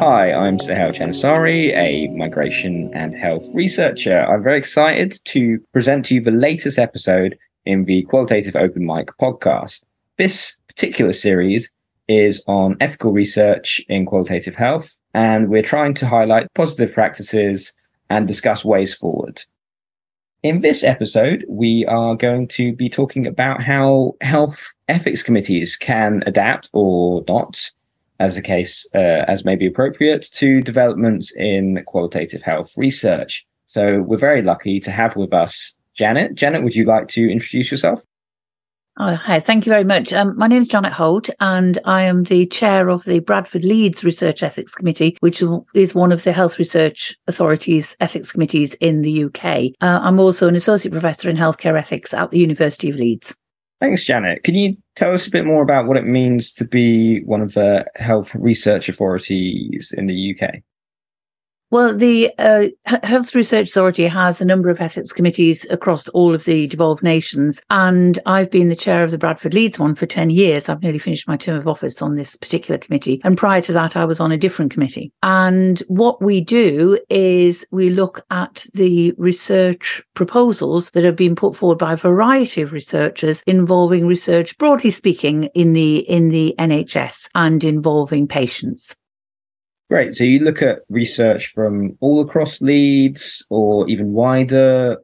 [0.00, 4.20] Hi, I'm Sohail Jannesari, a migration and health researcher.
[4.20, 7.36] I'm very excited to present to you the latest episode
[7.66, 9.82] in the Qualitative Open Mic podcast.
[10.16, 11.70] This particular series
[12.06, 17.72] is on ethical research in qualitative health, and we're trying to highlight positive practices
[18.08, 19.44] and discuss ways forward.
[20.44, 26.22] In this episode, we are going to be talking about how health ethics committees can
[26.26, 27.72] adapt or not
[28.20, 33.44] as a case uh, as may be appropriate to developments in qualitative health research.
[33.66, 36.36] So we're very lucky to have with us Janet.
[36.36, 38.04] Janet, would you like to introduce yourself?
[39.00, 39.38] Oh, hi.
[39.38, 40.12] Thank you very much.
[40.12, 44.02] Um, my name is Janet Holt, and I am the chair of the Bradford Leeds
[44.02, 45.40] Research Ethics Committee, which
[45.74, 49.70] is one of the Health Research Authority's ethics committees in the UK.
[49.80, 53.36] Uh, I'm also an associate professor in healthcare ethics at the University of Leeds.
[53.80, 54.42] Thanks, Janet.
[54.42, 57.54] Can you tell us a bit more about what it means to be one of
[57.54, 60.56] the health research authorities in the UK?
[61.70, 66.44] Well, the uh, Health Research Authority has a number of ethics committees across all of
[66.44, 67.60] the devolved nations.
[67.68, 70.70] And I've been the chair of the Bradford Leeds one for 10 years.
[70.70, 73.20] I've nearly finished my term of office on this particular committee.
[73.22, 75.12] And prior to that, I was on a different committee.
[75.22, 81.54] And what we do is we look at the research proposals that have been put
[81.54, 87.28] forward by a variety of researchers involving research, broadly speaking, in the, in the NHS
[87.34, 88.96] and involving patients.
[89.88, 90.14] Great.
[90.14, 94.98] So you look at research from all across Leeds or even wider.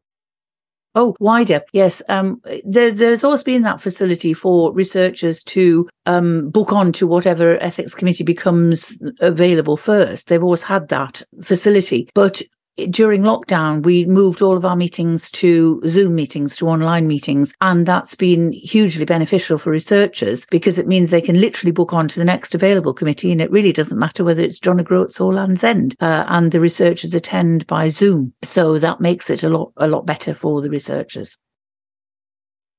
[0.95, 1.63] Oh, wider.
[1.73, 2.03] Yes.
[2.09, 7.61] Um, there, there's always been that facility for researchers to um, book on to whatever
[7.63, 10.29] ethics committee becomes available first.
[10.29, 12.09] They've always had that facility.
[12.15, 12.43] But
[12.91, 17.55] during lockdown, we moved all of our meetings to Zoom meetings, to online meetings.
[17.61, 22.09] And that's been hugely beneficial for researchers because it means they can literally book on
[22.09, 23.31] to the next available committee.
[23.31, 25.97] And it really doesn't matter whether it's John O'Groats or Land's End.
[26.01, 28.33] Uh, and the researchers attend by Zoom.
[28.43, 31.39] So that makes it a lot, a lot better for the researchers.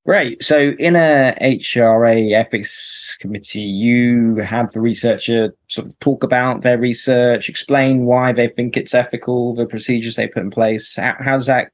[0.05, 0.43] Great.
[0.43, 6.77] So, in a HRA ethics committee, you have the researcher sort of talk about their
[6.77, 10.95] research, explain why they think it's ethical, the procedures they put in place.
[10.95, 11.71] How, how does that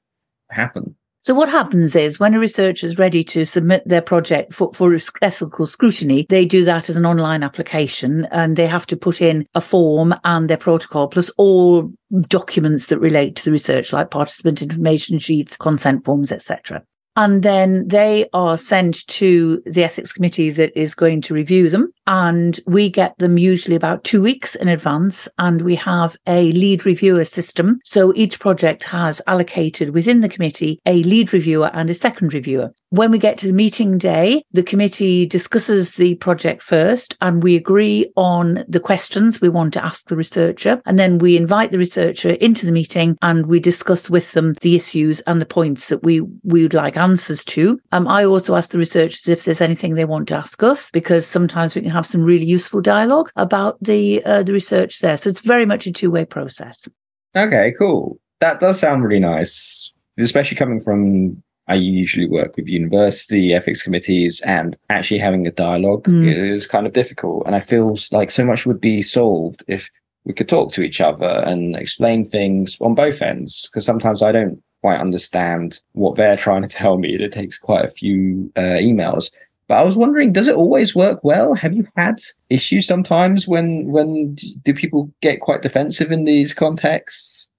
[0.50, 0.96] happen?
[1.24, 4.98] So what happens is when a researcher is ready to submit their project for, for
[5.22, 9.46] ethical scrutiny, they do that as an online application and they have to put in
[9.54, 14.64] a form and their protocol plus all documents that relate to the research like participant
[14.64, 16.82] information sheets, consent forms, etc.
[17.16, 21.92] And then they are sent to the ethics committee that is going to review them.
[22.08, 25.28] And we get them usually about two weeks in advance.
[25.38, 27.80] And we have a lead reviewer system.
[27.84, 32.74] So each project has allocated within the committee a lead reviewer and a second reviewer.
[32.90, 37.56] When we get to the meeting day, the committee discusses the project first and we
[37.56, 40.82] agree on the questions we want to ask the researcher.
[40.86, 44.76] And then we invite the researcher into the meeting and we discuss with them the
[44.76, 47.80] issues and the points that we, we would like answers to.
[47.92, 51.26] Um, I also ask the researchers if there's anything they want to ask us, because
[51.28, 55.18] sometimes we can have some really useful dialogue about the uh, the research there.
[55.18, 56.88] So it's very much a two way process.
[57.36, 58.20] Okay, cool.
[58.40, 61.42] That does sound really nice, especially coming from.
[61.68, 66.56] I usually work with university ethics committees, and actually having a dialogue mm.
[66.56, 67.44] is kind of difficult.
[67.46, 69.90] And I feel like so much would be solved if
[70.26, 73.68] we could talk to each other and explain things on both ends.
[73.68, 77.16] Because sometimes I don't quite understand what they're trying to tell me.
[77.16, 79.32] It takes quite a few uh, emails.
[79.68, 81.54] But I was wondering, does it always work well?
[81.54, 82.20] Have you had
[82.50, 87.50] issues sometimes when when do people get quite defensive in these contexts?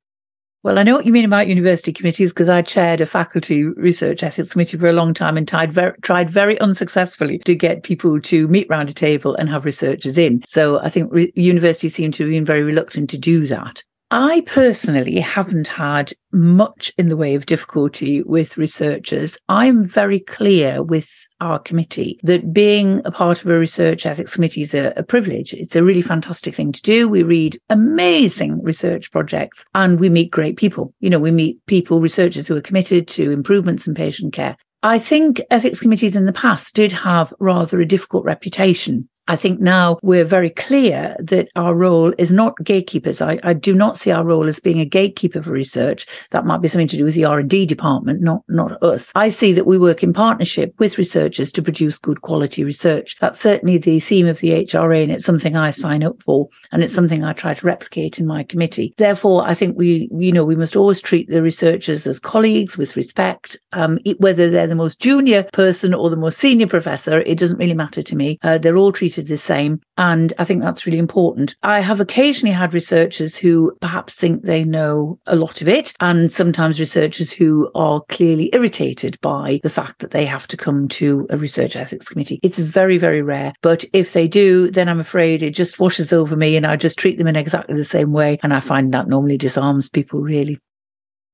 [0.62, 4.22] Well, I know what you mean about university committees because I chaired a faculty research
[4.22, 8.20] ethics committee for a long time and tried very, tried very unsuccessfully to get people
[8.20, 10.44] to meet round a table and have researchers in.
[10.46, 13.82] So I think re- universities seem to have been very reluctant to do that.
[14.14, 19.38] I personally haven't had much in the way of difficulty with researchers.
[19.48, 21.08] I'm very clear with
[21.40, 25.54] our committee that being a part of a research ethics committee is a, a, privilege.
[25.54, 27.08] It's a really fantastic thing to do.
[27.08, 30.92] We read amazing research projects and we meet great people.
[31.00, 34.58] You know, we meet people, researchers who are committed to improvements in patient care.
[34.82, 39.60] I think ethics committees in the past did have rather a difficult reputation I think
[39.60, 43.22] now we're very clear that our role is not gatekeepers.
[43.22, 46.06] I, I, do not see our role as being a gatekeeper for research.
[46.32, 49.12] That might be something to do with the R and D department, not not us.
[49.14, 53.16] I see that we work in partnership with researchers to produce good quality research.
[53.20, 56.82] That's certainly the theme of the HRA, and it's something I sign up for, and
[56.82, 58.92] it's something I try to replicate in my committee.
[58.98, 62.96] Therefore, I think we, you know, we must always treat the researchers as colleagues with
[62.96, 67.20] respect, um, whether they're the most junior person or the most senior professor.
[67.20, 68.40] It doesn't really matter to me.
[68.42, 69.80] Uh, they're all treated treated the same.
[69.98, 71.54] And I think that's really important.
[71.62, 76.32] I have occasionally had researchers who perhaps think they know a lot of it, and
[76.32, 81.26] sometimes researchers who are clearly irritated by the fact that they have to come to
[81.30, 82.40] a research ethics committee.
[82.42, 83.52] It's very, very rare.
[83.62, 86.98] But if they do, then I'm afraid it just washes over me and I just
[86.98, 88.38] treat them in exactly the same way.
[88.42, 90.58] And I find that normally disarms people, really.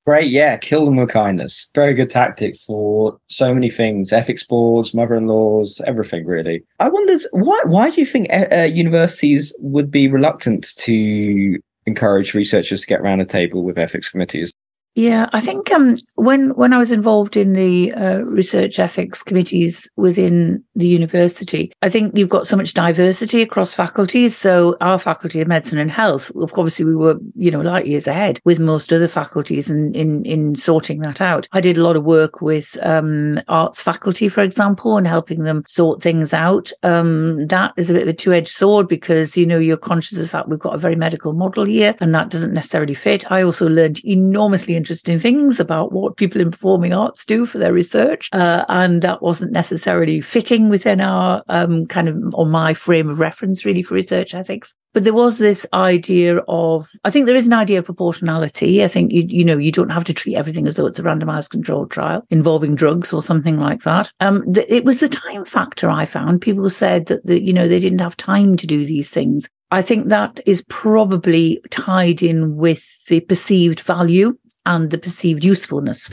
[0.09, 1.69] Great, yeah, kill them with kindness.
[1.75, 6.25] Very good tactic for so many things: ethics boards, mother-in-laws, everything.
[6.25, 7.61] Really, I wondered why.
[7.67, 13.03] Why do you think uh, uh, universities would be reluctant to encourage researchers to get
[13.03, 14.51] around a table with ethics committees?
[14.99, 19.89] Yeah, I think um, when when I was involved in the uh, research ethics committees
[19.95, 24.37] within the university, I think you've got so much diversity across faculties.
[24.37, 28.41] So our faculty of medicine and health, obviously, we were you know light years ahead
[28.45, 31.47] with most other faculties in in, in sorting that out.
[31.53, 35.63] I did a lot of work with um, arts faculty, for example, and helping them
[35.69, 36.73] sort things out.
[36.83, 40.19] Um, that is a bit of a two edged sword because you know you're conscious
[40.19, 43.31] of the fact we've got a very medical model here, and that doesn't necessarily fit.
[43.31, 47.75] I also learned enormously interesting things about what people in performing arts do for their
[47.75, 48.31] research.
[48.33, 53.19] Uh, and that wasn't necessarily fitting within our um, kind of, or my frame of
[53.19, 54.75] reference really for research ethics.
[54.95, 58.83] But there was this idea of, I think there is an idea of proportionality.
[58.83, 61.03] I think you, you know, you don't have to treat everything as though it's a
[61.03, 64.11] randomized controlled trial involving drugs or something like that.
[64.21, 66.41] Um, it was the time factor I found.
[66.41, 69.51] People said that, the, you know, they didn't have time to do these things.
[69.71, 74.39] I think that is probably tied in with the perceived value
[74.69, 76.11] and the perceived usefulness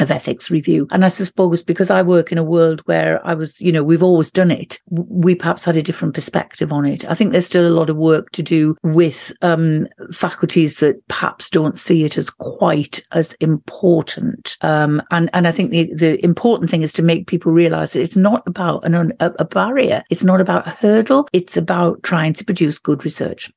[0.00, 0.86] of ethics review.
[0.90, 4.02] And I suppose because I work in a world where I was, you know, we've
[4.02, 7.04] always done it, we perhaps had a different perspective on it.
[7.10, 11.50] I think there's still a lot of work to do with um, faculties that perhaps
[11.50, 14.56] don't see it as quite as important.
[14.60, 18.02] Um, and, and I think the, the important thing is to make people realize that
[18.02, 20.04] it's not about an, a, a barrier.
[20.10, 21.28] It's not about a hurdle.
[21.32, 23.50] It's about trying to produce good research.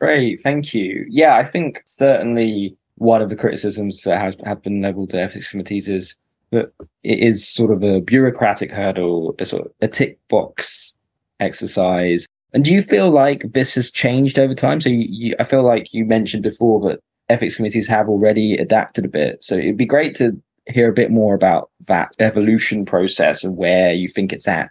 [0.00, 0.40] Great.
[0.40, 1.04] Thank you.
[1.08, 5.50] Yeah, I think certainly one of the criticisms that has have been leveled at ethics
[5.50, 6.16] committees is
[6.50, 6.72] that
[7.02, 10.94] it is sort of a bureaucratic hurdle, a sort of a tick box
[11.40, 12.26] exercise.
[12.52, 14.80] And do you feel like this has changed over time?
[14.80, 17.00] So you, you, I feel like you mentioned before that
[17.30, 19.42] ethics committees have already adapted a bit.
[19.42, 23.92] So it'd be great to hear a bit more about that evolution process and where
[23.92, 24.68] you think it's at.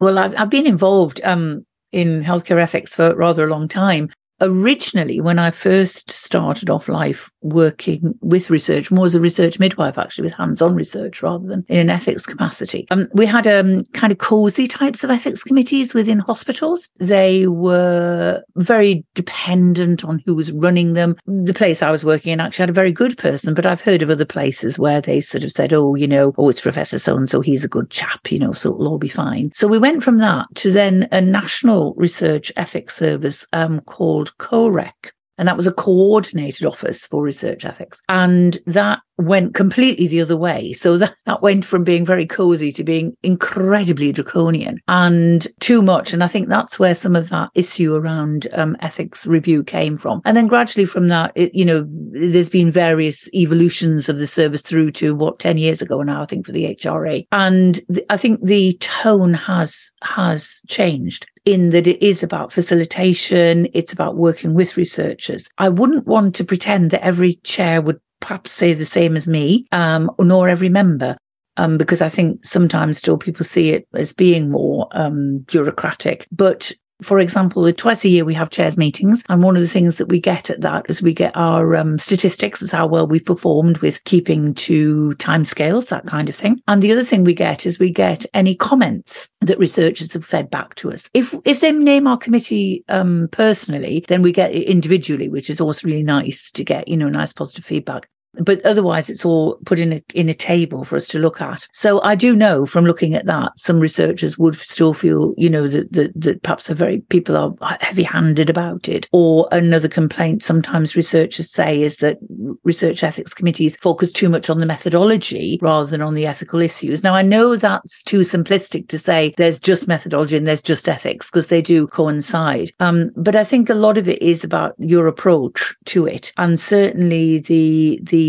[0.00, 4.10] Well, I've, I've been involved um, in healthcare ethics for rather a long time
[4.42, 9.98] originally, when I first started off life working with research, more as a research midwife,
[9.98, 13.84] actually, with hands on research rather than in an ethics capacity, um, we had um,
[13.92, 16.88] kind of cozy types of ethics committees within hospitals.
[16.98, 21.16] They were very dependent on who was running them.
[21.26, 24.02] The place I was working in actually had a very good person, but I've heard
[24.02, 27.16] of other places where they sort of said, oh, you know, oh, it's Professor so
[27.16, 29.50] and so, he's a good chap, you know, so it'll all be fine.
[29.54, 35.12] So we went from that to then a national research ethics service um, called COREC.
[35.38, 38.00] And that was a coordinated office for research ethics.
[38.08, 40.72] And that went completely the other way.
[40.72, 46.12] So that, that went from being very cozy to being incredibly draconian and too much.
[46.12, 50.20] And I think that's where some of that issue around um, ethics review came from.
[50.24, 54.62] And then gradually from that, it, you know, there's been various evolutions of the service
[54.62, 57.26] through to what 10 years ago now, I think for the HRA.
[57.32, 63.66] And th- I think the tone has, has changed in that it is about facilitation,
[63.74, 65.48] it's about working with researchers.
[65.58, 69.66] I wouldn't want to pretend that every chair would perhaps say the same as me,
[69.72, 71.18] um, nor every member.
[71.58, 76.26] Um, because I think sometimes still people see it as being more um, bureaucratic.
[76.32, 79.96] But for example, twice a year we have chairs meetings, and one of the things
[79.98, 83.24] that we get at that is we get our um, statistics as how well we've
[83.24, 86.60] performed with keeping to timescales, that kind of thing.
[86.68, 90.50] And the other thing we get is we get any comments that researchers have fed
[90.50, 91.10] back to us.
[91.14, 95.60] If if they name our committee um, personally, then we get it individually, which is
[95.60, 98.08] also really nice to get, you know, nice positive feedback.
[98.34, 101.68] But otherwise it's all put in a in a table for us to look at.
[101.72, 105.68] So I do know from looking at that, some researchers would still feel, you know,
[105.68, 109.08] that that, that perhaps a very people are heavy handed about it.
[109.12, 112.18] Or another complaint sometimes researchers say is that
[112.64, 117.02] research ethics committees focus too much on the methodology rather than on the ethical issues.
[117.02, 121.30] Now I know that's too simplistic to say there's just methodology and there's just ethics
[121.30, 122.70] because they do coincide.
[122.80, 126.58] Um, but I think a lot of it is about your approach to it, and
[126.58, 128.21] certainly the the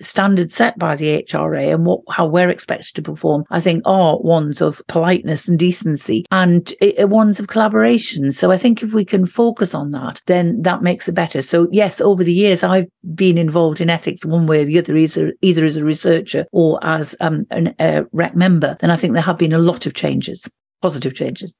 [0.00, 3.44] standards set by the HRA and what how we're expected to perform.
[3.50, 8.30] I think are ones of politeness and decency and it, ones of collaboration.
[8.32, 11.42] So I think if we can focus on that, then that makes it better.
[11.42, 14.96] So yes, over the years I've been involved in ethics one way or the other,
[14.96, 18.76] either either as a researcher or as um, a REC member.
[18.80, 20.48] And I think there have been a lot of changes,
[20.80, 21.54] positive changes.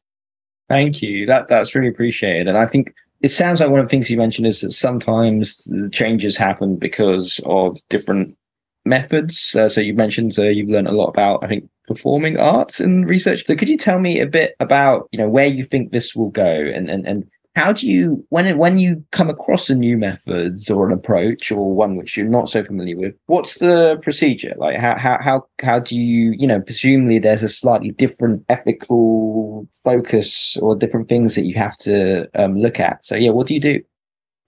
[0.69, 1.27] Thank you.
[1.27, 2.49] That that's really appreciated.
[2.49, 5.65] And I think it sounds like one of the things you mentioned is that sometimes
[5.65, 8.37] the changes happen because of different
[8.85, 9.55] methods.
[9.55, 13.09] Uh, so you mentioned uh, you've learned a lot about, I think, performing arts and
[13.09, 13.47] research.
[13.47, 16.31] So could you tell me a bit about, you know, where you think this will
[16.31, 20.71] go and and and how do you when when you come across a new methods
[20.71, 24.55] or an approach or one which you're not so familiar with what's the procedure?
[24.57, 29.69] Like how how how, how do you you know presumably there's a slightly different ethical
[29.85, 33.05] focus or different things that you have to um, look at.
[33.05, 33.83] So yeah what do you do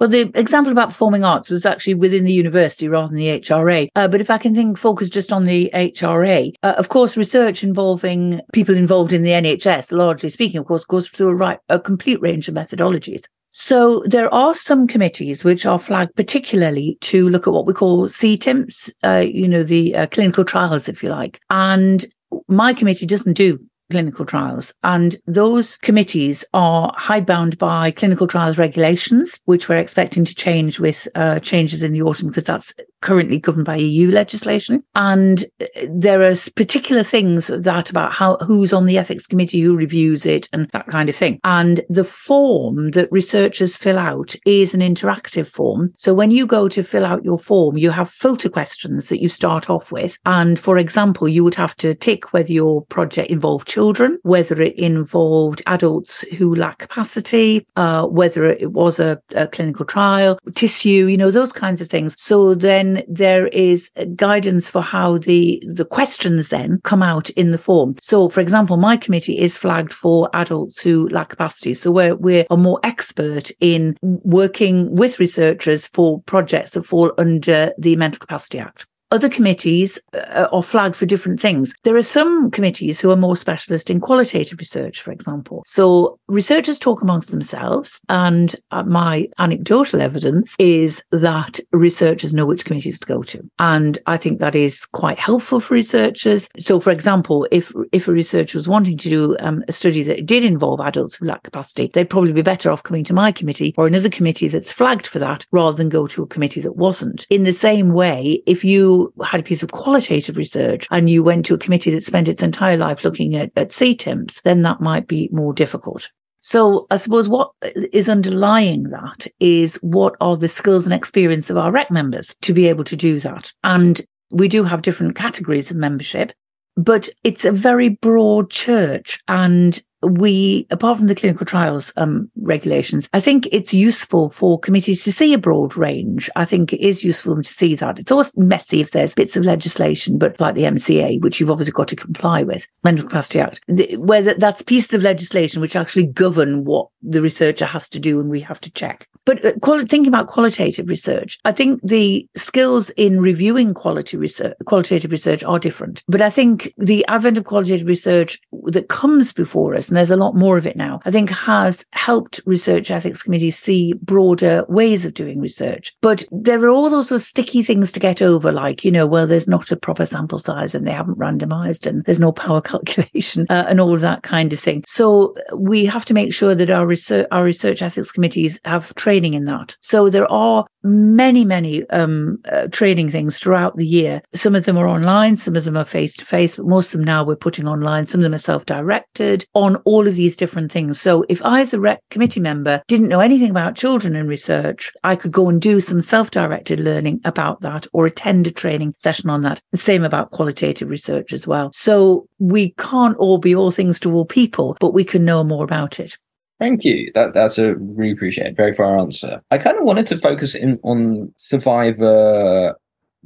[0.00, 3.88] well, the example about performing arts was actually within the university rather than the HRA.
[3.94, 7.62] Uh, but if I can think, focus just on the HRA, uh, of course, research
[7.62, 11.78] involving people involved in the NHS, largely speaking, of course, goes through a, right, a
[11.78, 13.22] complete range of methodologies.
[13.56, 18.08] So there are some committees which are flagged particularly to look at what we call
[18.08, 21.40] CTIMPs, uh, you know, the uh, clinical trials, if you like.
[21.50, 22.04] And
[22.48, 23.60] my committee doesn't do
[23.94, 24.74] clinical trials.
[24.82, 31.06] And those committees are hidebound by clinical trials regulations, which we're expecting to change with
[31.14, 32.74] uh, changes in the autumn because that's
[33.04, 34.82] currently governed by EU legislation.
[34.94, 35.44] And
[35.86, 40.48] there are particular things that about how who's on the ethics committee, who reviews it,
[40.52, 41.38] and that kind of thing.
[41.44, 45.92] And the form that researchers fill out is an interactive form.
[45.96, 49.28] So when you go to fill out your form, you have filter questions that you
[49.28, 50.16] start off with.
[50.24, 54.74] And for example, you would have to tick whether your project involved children, whether it
[54.78, 61.18] involved adults who lack capacity, uh, whether it was a, a clinical trial, tissue, you
[61.18, 62.14] know, those kinds of things.
[62.18, 67.58] So then there is guidance for how the, the questions then come out in the
[67.58, 67.96] form.
[68.00, 71.74] So, for example, my committee is flagged for adults who lack capacity.
[71.74, 77.72] So we're, we're a more expert in working with researchers for projects that fall under
[77.78, 78.86] the Mental Capacity Act.
[79.14, 81.72] Other committees uh, are flagged for different things.
[81.84, 85.62] There are some committees who are more specialist in qualitative research, for example.
[85.64, 92.64] So researchers talk amongst themselves, and uh, my anecdotal evidence is that researchers know which
[92.64, 93.48] committees to go to.
[93.60, 96.48] And I think that is quite helpful for researchers.
[96.58, 100.26] So, for example, if if a researcher was wanting to do um, a study that
[100.26, 103.76] did involve adults who lack capacity, they'd probably be better off coming to my committee
[103.78, 107.28] or another committee that's flagged for that rather than go to a committee that wasn't.
[107.30, 111.46] In the same way, if you had a piece of qualitative research and you went
[111.46, 115.06] to a committee that spent its entire life looking at, at CTIMPs, then that might
[115.08, 116.10] be more difficult.
[116.40, 117.52] So I suppose what
[117.92, 122.52] is underlying that is what are the skills and experience of our REC members to
[122.52, 123.50] be able to do that.
[123.62, 126.32] And we do have different categories of membership,
[126.76, 133.08] but it's a very broad church and we, apart from the clinical trials um, regulations,
[133.12, 136.30] I think it's useful for committees to see a broad range.
[136.36, 137.98] I think it is useful to see that.
[137.98, 141.72] It's always messy if there's bits of legislation, but like the MCA, which you've obviously
[141.72, 143.60] got to comply with, Mental Capacity Act,
[143.98, 148.30] where that's pieces of legislation which actually govern what the researcher has to do and
[148.30, 149.08] we have to check.
[149.24, 154.54] But uh, quali- thinking about qualitative research, I think the skills in reviewing quality research,
[154.66, 156.02] qualitative research are different.
[156.08, 160.16] But I think the advent of qualitative research that comes before us, and there's a
[160.16, 165.04] lot more of it now, I think has helped research ethics committees see broader ways
[165.04, 165.94] of doing research.
[166.00, 169.06] But there are all those sort of sticky things to get over, like, you know,
[169.06, 172.60] well, there's not a proper sample size and they haven't randomized and there's no power
[172.74, 174.82] calculation uh, and all of that kind of thing.
[174.88, 179.34] So we have to make sure that our research, our research ethics committees have training
[179.34, 179.76] in that.
[179.78, 184.22] So there are many, many um, uh, training things throughout the year.
[184.34, 186.92] Some of them are online, some of them are face to face, but most of
[186.92, 188.06] them now we're putting online.
[188.06, 191.00] Some of them are self directed on all of these different things.
[191.00, 194.92] So if I, as a REC committee member, didn't know anything about children and research,
[195.04, 198.94] I could go and do some self directed learning about that or attend a training
[198.98, 199.60] session on that.
[199.72, 201.70] The same about qualitative research as well.
[201.72, 205.64] So we can't all be all things to all people, but we can know more
[205.64, 206.16] about it.
[206.58, 207.10] Thank you.
[207.14, 209.42] That that's a really appreciated, very fair answer.
[209.50, 212.76] I kind of wanted to focus in on survivor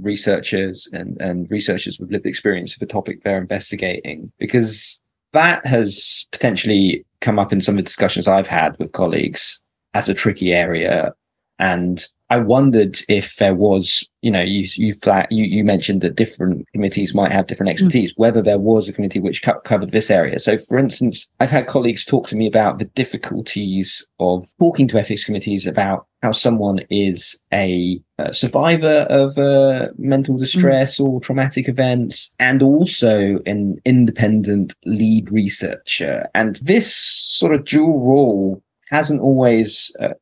[0.00, 4.32] researchers and, and researchers with lived experience of the topic they're investigating?
[4.38, 5.00] Because
[5.32, 9.60] that has potentially come up in some of the discussions I've had with colleagues
[9.94, 11.12] as a tricky area.
[11.58, 16.14] And I wondered if there was, you know, you you flat you, you mentioned that
[16.14, 17.72] different committees might have different hmm.
[17.72, 18.18] expertise, mm.
[18.18, 20.38] whether there was a committee which co- covered this area.
[20.38, 24.98] So, for instance, I've had colleagues talk to me about the difficulties of talking to
[24.98, 30.40] ethics committees about how someone is a, a survivor of uh, mental hmm.
[30.40, 31.06] distress mm.
[31.06, 36.28] or traumatic events, and also an independent lead researcher.
[36.34, 40.14] And this sort of dual role hasn't always uh,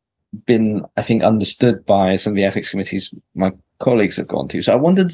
[0.45, 4.63] been, I think, understood by some of the ethics committees my colleagues have gone to.
[4.63, 5.13] So I wanted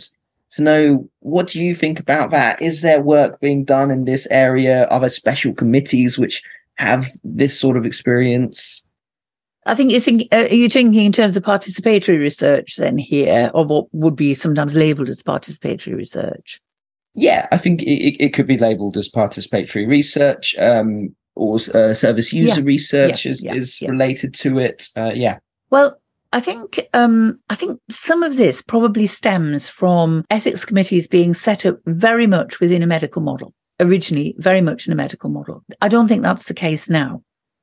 [0.53, 2.61] to know what do you think about that?
[2.61, 4.87] Is there work being done in this area?
[4.89, 6.43] Are there special committees which
[6.77, 8.83] have this sort of experience?
[9.65, 13.65] I think you think uh, you're thinking in terms of participatory research then here, or
[13.65, 16.61] what would be sometimes labelled as participatory research.
[17.15, 20.57] Yeah, I think it, it could be labelled as participatory research.
[20.59, 22.67] Um, or uh, service user yeah.
[22.67, 23.31] research yeah.
[23.31, 23.55] is, yeah.
[23.55, 24.89] is related to it.
[24.97, 25.39] Uh, yeah.
[25.71, 25.99] Well,
[26.33, 31.67] I think um, I think some of this probably stems from ethics committees being set
[31.67, 33.55] up very much within a medical model.
[33.81, 35.65] Originally, very much in a medical model.
[35.81, 37.23] I don't think that's the case now.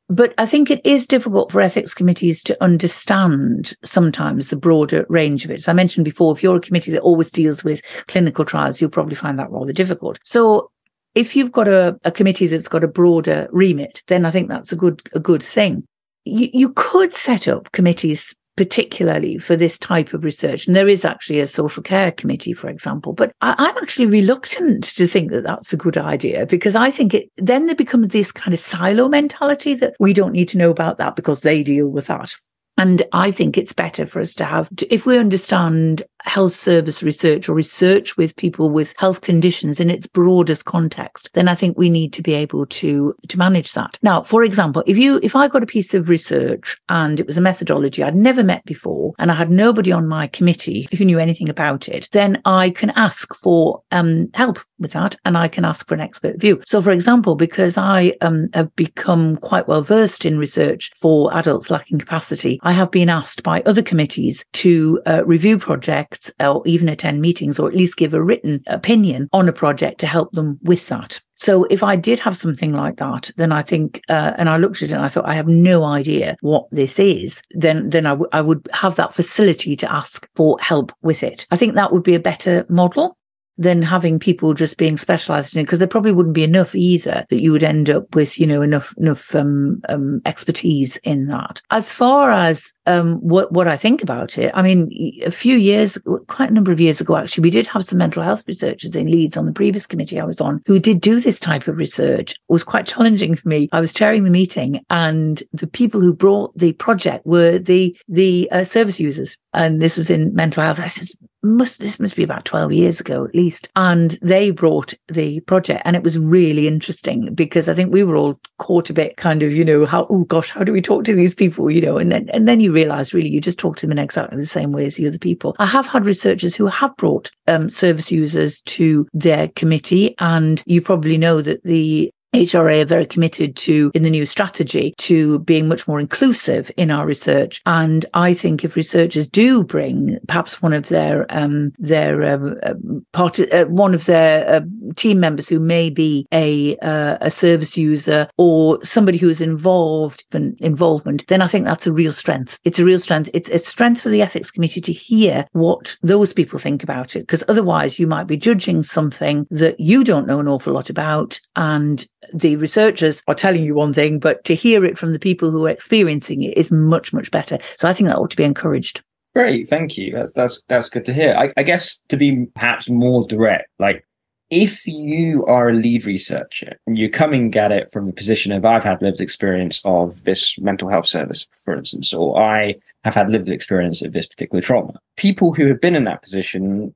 [0.09, 5.45] But I think it is difficult for ethics committees to understand sometimes the broader range
[5.45, 5.59] of it.
[5.59, 8.89] As I mentioned before, if you're a committee that always deals with clinical trials, you'll
[8.89, 10.19] probably find that rather difficult.
[10.23, 10.71] So
[11.13, 14.71] if you've got a, a committee that's got a broader remit, then I think that's
[14.71, 15.83] a good a good thing.
[16.25, 20.67] You, you could set up committees particularly for this type of research.
[20.67, 23.13] And there is actually a social care committee, for example.
[23.13, 27.13] But I, am actually reluctant to think that that's a good idea because I think
[27.13, 30.71] it then there becomes this kind of silo mentality that we don't need to know
[30.71, 32.35] about that because they deal with that.
[32.77, 37.47] And I think it's better for us to have, if we understand health service research
[37.49, 41.89] or research with people with health conditions in its broadest context, then I think we
[41.89, 43.97] need to be able to, to manage that.
[44.01, 47.37] Now, for example, if you, if I got a piece of research and it was
[47.37, 51.19] a methodology I'd never met before and I had nobody on my committee who knew
[51.19, 55.65] anything about it, then I can ask for um, help with that and I can
[55.65, 56.61] ask for an expert view.
[56.65, 61.69] So, for example, because I um, have become quite well versed in research for adults
[61.69, 66.08] lacking capacity, I have been asked by other committees to uh, review projects
[66.39, 70.07] or even attend meetings or at least give a written opinion on a project to
[70.07, 71.21] help them with that.
[71.35, 74.81] So if I did have something like that, then I think, uh, and I looked
[74.81, 78.09] at it and I thought, I have no idea what this is, then, then I,
[78.09, 81.47] w- I would have that facility to ask for help with it.
[81.49, 83.17] I think that would be a better model
[83.59, 87.25] than having people just being specialized in it because there probably wouldn't be enough either
[87.29, 91.61] that you would end up with you know enough enough um, um, expertise in that.
[91.69, 94.89] As far as um, what what I think about it I mean
[95.25, 98.23] a few years quite a number of years ago actually we did have some mental
[98.23, 101.39] health researchers in Leeds on the previous committee I was on who did do this
[101.39, 102.31] type of research.
[102.31, 103.67] It was quite challenging for me.
[103.73, 108.49] I was chairing the meeting and the people who brought the project were the the
[108.51, 109.35] uh, service users.
[109.53, 110.77] And this was in mental health.
[110.77, 113.69] This is must this must be about 12 years ago at least.
[113.75, 118.15] And they brought the project and it was really interesting because i think we were
[118.15, 121.03] all caught a bit kind of you know how oh gosh how do we talk
[121.05, 121.97] to these people you know?
[121.97, 124.45] And then and then you realize really you just talk to them in exactly the
[124.45, 125.55] same way as the other people.
[125.59, 130.81] I have had researchers who have brought um, service users to their committee and you
[130.81, 135.67] probably know that the HRA are very committed to, in the new strategy, to being
[135.67, 137.61] much more inclusive in our research.
[137.65, 142.73] And I think if researchers do bring perhaps one of their um, their uh, uh
[143.13, 144.61] part, uh, one of their uh,
[144.95, 150.23] team members who may be a uh, a service user or somebody who is involved
[150.31, 152.59] in involvement, then I think that's a real strength.
[152.63, 153.29] It's a real strength.
[153.33, 157.21] It's a strength for the ethics committee to hear what those people think about it,
[157.21, 161.39] because otherwise you might be judging something that you don't know an awful lot about
[161.55, 165.51] and the researchers are telling you one thing, but to hear it from the people
[165.51, 167.57] who are experiencing it is much, much better.
[167.77, 169.01] So I think that ought to be encouraged.
[169.35, 170.11] Great, thank you.
[170.11, 171.35] That's that's that's good to hear.
[171.35, 174.05] I, I guess to be perhaps more direct, like
[174.49, 178.65] if you are a lead researcher and you're coming at it from the position of
[178.65, 183.29] I've had lived experience of this mental health service, for instance, or I have had
[183.29, 186.93] lived experience of this particular trauma, people who have been in that position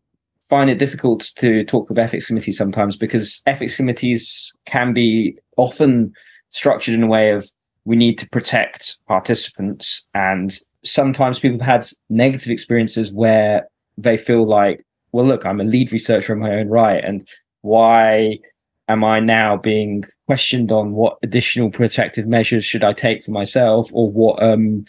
[0.54, 6.14] find it difficult to talk with ethics committees sometimes because ethics committees can be often
[6.52, 7.52] structured in a way of
[7.86, 10.06] we need to protect participants.
[10.14, 15.64] And sometimes people have had negative experiences where they feel like well look i'm a
[15.64, 17.04] lead researcher in my own right.
[17.04, 17.28] And
[17.62, 18.38] why
[18.88, 23.90] am i now being questioned on what additional protective measures should i take for myself
[23.94, 24.86] or what um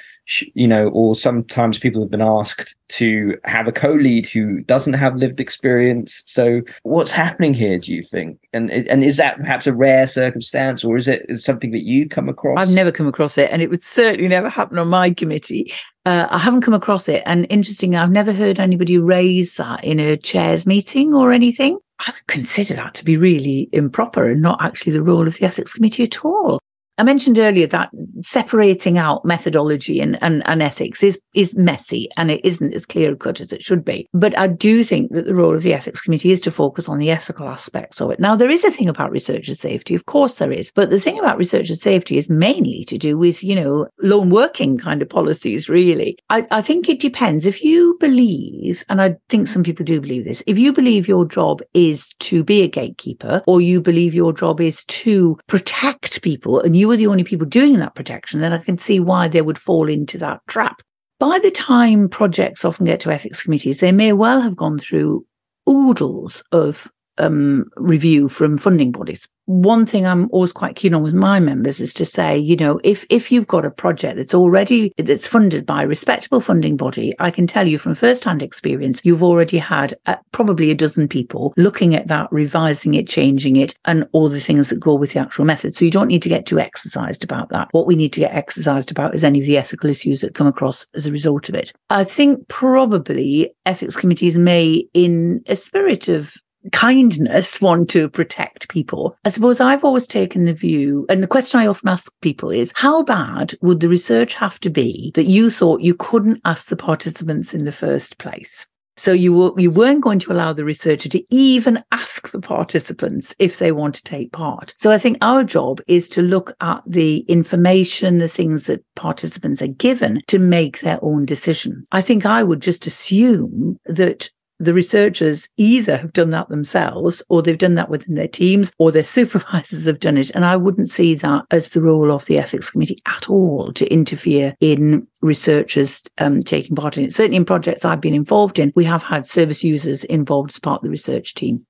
[0.55, 5.17] you know, or sometimes people have been asked to have a co-lead who doesn't have
[5.17, 6.23] lived experience.
[6.27, 8.39] So what's happening here, do you think?
[8.53, 12.29] And and is that perhaps a rare circumstance or is it something that you come
[12.29, 12.59] across?
[12.59, 15.73] I've never come across it and it would certainly never happen on my committee.
[16.07, 17.23] Uh, I haven't come across it.
[17.27, 21.79] And interesting, I've never heard anybody raise that in a chairs meeting or anything.
[22.01, 25.45] I would consider that to be really improper and not actually the role of the
[25.47, 26.61] ethics committee at all.
[26.97, 32.31] I mentioned earlier that separating out methodology and, and, and, ethics is, is messy and
[32.31, 34.09] it isn't as clear cut as it should be.
[34.15, 36.99] But I do think that the role of the ethics committee is to focus on
[36.99, 38.21] the ethical aspects of it.
[38.21, 39.95] Now, there is a thing about researcher safety.
[39.95, 40.71] Of course there is.
[40.73, 44.79] But the thing about researcher safety is mainly to do with, you know, lone working
[44.79, 46.17] kind of policies, really.
[46.31, 47.45] I, I think it depends.
[47.45, 51.25] If you believe, and I think some people do believe this, if you believe your
[51.25, 56.61] job is to be a gatekeeper or you believe your job is to protect people
[56.61, 59.27] and you you were the only people doing that protection, then I can see why
[59.27, 60.83] they would fall into that trap.
[61.19, 65.25] By the time projects often get to ethics committees, they may well have gone through
[65.67, 66.87] oodles of
[67.19, 71.81] um, review from funding bodies one thing I'm always quite keen on with my members
[71.81, 75.67] is to say, you know, if if you've got a project that's already that's funded
[75.67, 79.95] by a respectable funding body, I can tell you from first-hand experience, you've already had
[80.07, 84.41] uh, probably a dozen people looking at that, revising it, changing it, and all the
[84.41, 85.75] things that go with the actual method.
[85.75, 87.69] So you don't need to get too exercised about that.
[87.73, 90.47] What we need to get exercised about is any of the ethical issues that come
[90.47, 91.73] across as a result of it.
[91.91, 96.35] I think probably ethics committees may, in a spirit of
[96.73, 99.17] kindness want to protect people.
[99.25, 102.73] I suppose I've always taken the view, and the question I often ask people is
[102.77, 106.77] how bad would the research have to be that you thought you couldn't ask the
[106.77, 108.67] participants in the first place?
[108.97, 113.35] So you were, you weren't going to allow the researcher to even ask the participants
[113.41, 114.73] if they want to take part.
[114.77, 119.61] So I think our job is to look at the information, the things that participants
[119.63, 121.85] are given to make their own decision.
[121.91, 124.31] I think I would just assume that
[124.65, 128.91] the researchers either have done that themselves or they've done that within their teams or
[128.91, 130.31] their supervisors have done it.
[130.31, 133.87] And I wouldn't see that as the role of the ethics committee at all to
[133.93, 137.15] interfere in researchers um, taking part in it.
[137.15, 140.81] Certainly in projects I've been involved in, we have had service users involved as part
[140.81, 141.67] of the research team.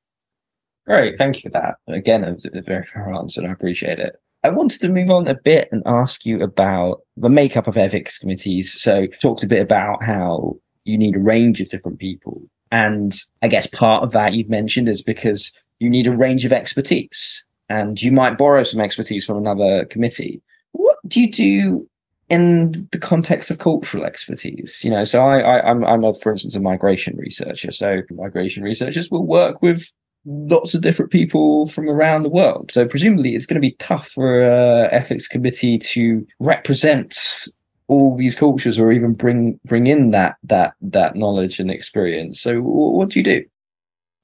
[0.86, 1.16] Great.
[1.16, 1.76] Thank you for that.
[1.88, 4.16] Again, was a very fair answer and I appreciate it.
[4.42, 8.18] I wanted to move on a bit and ask you about the makeup of ethics
[8.18, 8.78] committees.
[8.78, 13.48] So talked a bit about how you need a range of different people and I
[13.48, 18.00] guess part of that you've mentioned is because you need a range of expertise and
[18.00, 20.42] you might borrow some expertise from another committee.
[20.72, 21.88] What do you do
[22.28, 24.82] in the context of cultural expertise?
[24.84, 27.70] You know, so I, I I'm, I'm a, for instance, a migration researcher.
[27.70, 29.90] So migration researchers will work with
[30.26, 32.70] lots of different people from around the world.
[32.72, 37.46] So presumably it's going to be tough for a ethics committee to represent
[37.88, 42.60] all these cultures or even bring bring in that that that knowledge and experience so
[42.60, 43.44] what do you do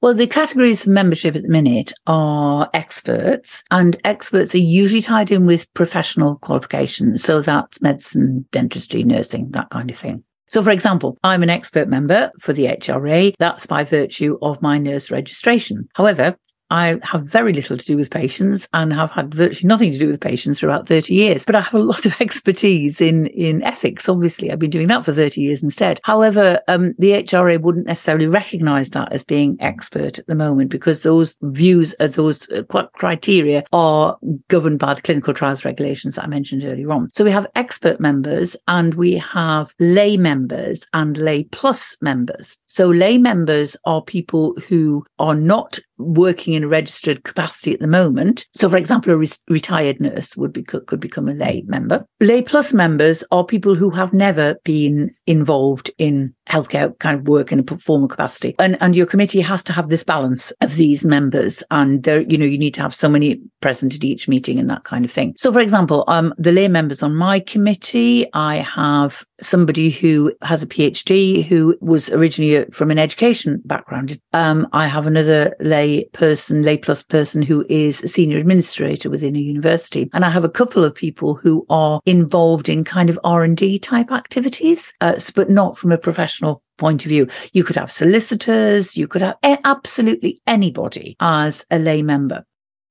[0.01, 5.29] well, the categories of membership at the minute are experts, and experts are usually tied
[5.29, 7.23] in with professional qualifications.
[7.23, 10.23] So that's medicine, dentistry, nursing, that kind of thing.
[10.47, 13.35] So, for example, I'm an expert member for the HRA.
[13.37, 15.87] That's by virtue of my nurse registration.
[15.93, 16.35] However,
[16.71, 20.07] I have very little to do with patients and have had virtually nothing to do
[20.07, 21.45] with patients for about 30 years.
[21.45, 24.07] But I have a lot of expertise in, in ethics.
[24.07, 25.99] Obviously, I've been doing that for 30 years instead.
[26.03, 31.03] However, um, the HRA wouldn't necessarily recognize that as being expert at the moment because
[31.03, 36.27] those views, uh, those uh, criteria are governed by the clinical trials regulations that I
[36.27, 37.09] mentioned earlier on.
[37.11, 42.57] So we have expert members and we have lay members and lay plus members.
[42.67, 47.87] So lay members are people who are not working in a registered capacity at the
[47.87, 48.45] moment.
[48.55, 52.05] So, for example, a re- retired nurse would be could, become a lay member.
[52.19, 57.51] Lay plus members are people who have never been involved in healthcare kind of work
[57.51, 61.03] in a formal capacity, and and your committee has to have this balance of these
[61.03, 64.59] members, and there, you know, you need to have so many present at each meeting
[64.59, 65.33] and that kind of thing.
[65.37, 70.63] So, for example, um, the lay members on my committee, I have somebody who has
[70.63, 74.19] a PhD who was originally from an education background.
[74.33, 79.35] Um, I have another lay person, lay plus person who is a senior administrator within
[79.35, 80.09] a university.
[80.13, 84.11] And I have a couple of people who are involved in kind of R&D type
[84.11, 87.27] activities, uh, but not from a professional point of view.
[87.53, 92.43] You could have solicitors, you could have absolutely anybody as a lay member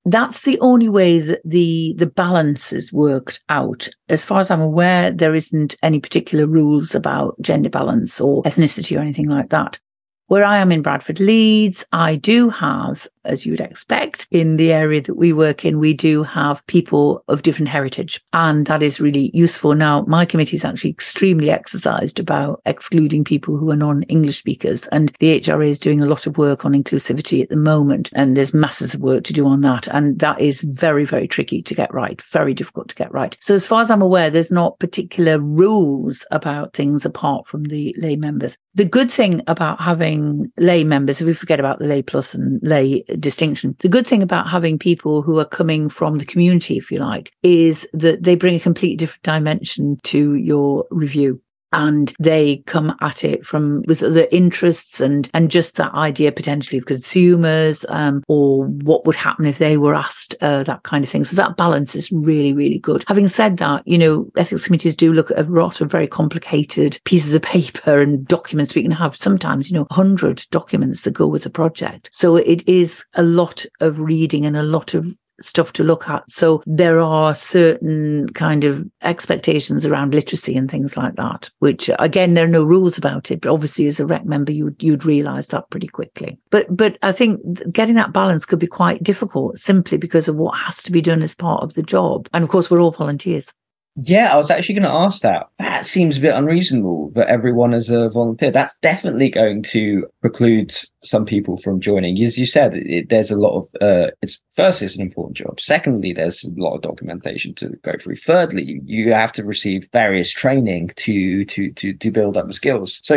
[0.05, 3.89] that's the only way that the the balance is worked out.
[4.09, 8.97] As far as I'm aware, there isn't any particular rules about gender balance or ethnicity
[8.97, 9.79] or anything like that.
[10.27, 14.73] Where I am in Bradford Leeds, I do have as you would expect in the
[14.73, 18.21] area that we work in, we do have people of different heritage.
[18.33, 19.75] And that is really useful.
[19.75, 24.87] Now, my committee is actually extremely exercised about excluding people who are non English speakers.
[24.89, 28.11] And the HRA is doing a lot of work on inclusivity at the moment.
[28.15, 29.87] And there's masses of work to do on that.
[29.89, 33.37] And that is very, very tricky to get right, very difficult to get right.
[33.41, 37.95] So, as far as I'm aware, there's not particular rules about things apart from the
[37.99, 38.57] lay members.
[38.75, 42.61] The good thing about having lay members, if we forget about the lay plus and
[42.63, 46.91] lay distinction, the good thing about having people who are coming from the community, if
[46.91, 51.41] you like, is that they bring a completely different dimension to your review
[51.73, 56.79] and they come at it from with the interests and and just that idea potentially
[56.79, 61.11] of consumers um, or what would happen if they were asked uh, that kind of
[61.11, 61.25] thing.
[61.25, 63.05] So that balance is really really good.
[63.07, 66.99] Having said that you know ethics committees do look at a lot of very complicated
[67.05, 68.75] pieces of paper and documents.
[68.75, 72.09] We can have sometimes you know 100 documents that go with the project.
[72.13, 75.07] So it is a lot of reading and a lot of
[75.41, 76.31] stuff to look at.
[76.31, 82.35] So there are certain kind of expectations around literacy and things like that, which again,
[82.35, 85.49] there are no rules about it, but obviously as a rec member, you'd, you'd realize
[85.49, 86.39] that pretty quickly.
[86.51, 87.41] But, but I think
[87.73, 91.23] getting that balance could be quite difficult simply because of what has to be done
[91.23, 92.29] as part of the job.
[92.33, 93.53] And of course, we're all volunteers.
[93.97, 95.49] Yeah, I was actually going to ask that.
[95.59, 98.51] That seems a bit unreasonable that everyone is a volunteer.
[98.51, 100.73] That's definitely going to preclude
[101.03, 102.23] some people from joining.
[102.23, 103.69] As you said, it, there's a lot of.
[103.83, 105.61] Uh, it's first, it's an important job.
[105.61, 108.17] Secondly, there's a lot of documentation to go through.
[108.17, 112.55] Thirdly, you, you have to receive various training to to to to build up the
[112.55, 113.01] skills.
[113.03, 113.17] So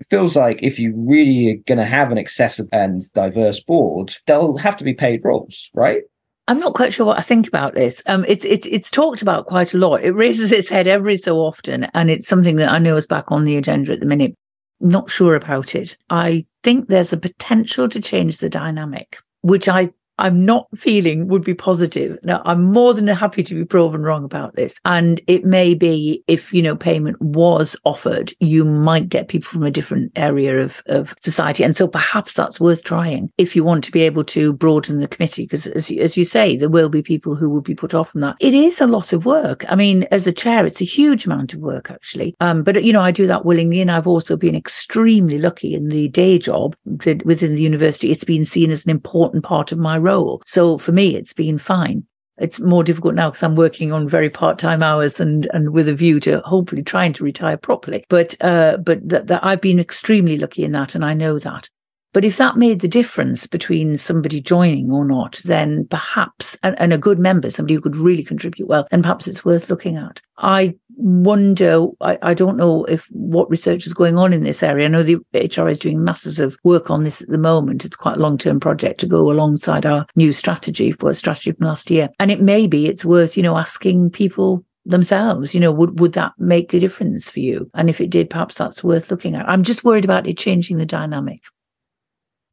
[0.00, 4.14] it feels like if you really are going to have an accessible and diverse board,
[4.26, 6.02] they'll have to be paid roles, right?
[6.48, 8.02] I'm not quite sure what I think about this.
[8.06, 10.02] Um, it's it's it's talked about quite a lot.
[10.02, 13.30] It raises its head every so often, and it's something that I know is back
[13.30, 14.34] on the agenda at the minute.
[14.80, 15.98] Not sure about it.
[16.08, 21.44] I think there's a potential to change the dynamic, which I I'm not feeling would
[21.44, 22.18] be positive.
[22.22, 24.78] Now, I'm more than happy to be proven wrong about this.
[24.84, 29.62] And it may be if, you know, payment was offered, you might get people from
[29.62, 31.62] a different area of, of society.
[31.62, 35.08] And so perhaps that's worth trying if you want to be able to broaden the
[35.08, 35.44] committee.
[35.44, 38.20] Because as, as you say, there will be people who will be put off from
[38.22, 38.36] that.
[38.40, 39.64] It is a lot of work.
[39.68, 42.34] I mean, as a chair, it's a huge amount of work, actually.
[42.40, 43.80] Um, but, you know, I do that willingly.
[43.80, 48.10] And I've also been extremely lucky in the day job that within the university.
[48.10, 50.42] It's been seen as an important part of my role role.
[50.44, 52.04] So for me, it's been fine.
[52.38, 55.94] It's more difficult now because I'm working on very part-time hours and and with a
[55.94, 58.04] view to hopefully trying to retire properly.
[58.08, 61.68] But uh, but that, I've been extremely lucky in that, and I know that.
[62.14, 66.92] But if that made the difference between somebody joining or not, then perhaps, and, and,
[66.92, 70.22] a good member, somebody who could really contribute well, then perhaps it's worth looking at.
[70.38, 74.84] I wonder, I, I don't know if what research is going on in this area.
[74.84, 77.84] I know the HR is doing masses of work on this at the moment.
[77.84, 81.66] It's quite a long term project to go alongside our new strategy, for strategy from
[81.66, 82.10] last year.
[82.18, 86.14] And it may be it's worth, you know, asking people themselves you know would would
[86.14, 89.46] that make a difference for you and if it did perhaps that's worth looking at
[89.46, 91.42] i'm just worried about it changing the dynamic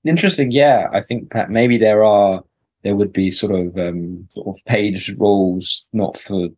[0.05, 0.51] Interesting.
[0.51, 2.43] Yeah, I think that maybe there are
[2.83, 6.49] there would be sort of um, sort of paid roles, not for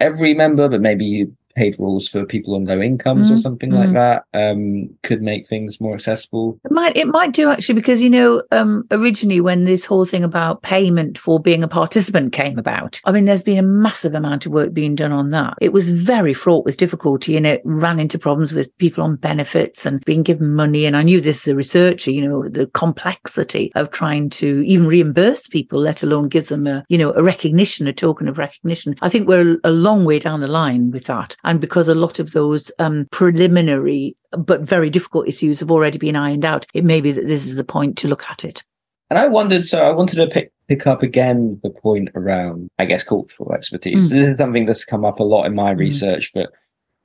[0.00, 3.78] every member, but maybe paid rules for people on low incomes mm, or something mm.
[3.78, 6.58] like that um, could make things more accessible.
[6.64, 10.24] It might it might do actually because you know um, originally when this whole thing
[10.24, 14.46] about payment for being a participant came about, I mean there's been a massive amount
[14.46, 15.54] of work being done on that.
[15.60, 19.84] It was very fraught with difficulty and it ran into problems with people on benefits
[19.84, 20.84] and being given money.
[20.84, 24.86] And I knew this as a researcher, you know, the complexity of trying to even
[24.86, 28.94] reimburse people, let alone give them a you know a recognition, a token of recognition.
[29.02, 31.36] I think we're a long way down the line with that.
[31.48, 36.14] And because a lot of those um, preliminary but very difficult issues have already been
[36.14, 38.62] ironed out, it may be that this is the point to look at it.
[39.08, 42.84] And I wondered, so I wanted to pick pick up again the point around, I
[42.84, 44.08] guess, cultural expertise.
[44.08, 44.10] Mm.
[44.10, 45.78] This is something that's come up a lot in my mm.
[45.78, 46.50] research, but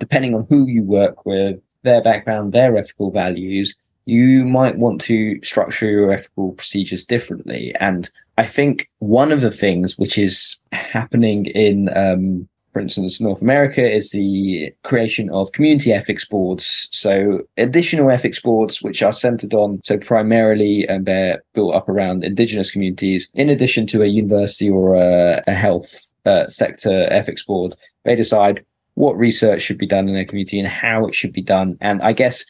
[0.01, 5.39] depending on who you work with, their background, their ethical values, you might want to
[5.41, 7.73] structure your ethical procedures differently.
[7.79, 13.41] And I think one of the things which is happening in um, for instance, North
[13.41, 16.89] America is the creation of community ethics boards.
[16.91, 22.23] So additional ethics boards, which are centered on, so primarily, and they're built up around
[22.23, 27.75] indigenous communities, in addition to a university or a, a health uh, sector ethics board.
[28.05, 31.41] They decide what research should be done in their community and how it should be
[31.41, 31.77] done.
[31.79, 32.43] And I guess